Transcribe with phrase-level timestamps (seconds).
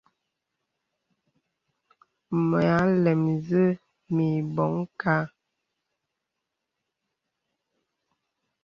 [2.49, 3.63] Mə àlɛm zé
[4.13, 5.29] mə̀ àbɔŋ kâ ɛ.